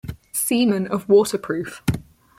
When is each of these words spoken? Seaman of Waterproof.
Seaman 0.31 0.87
of 0.87 1.07
Waterproof. 1.07 1.83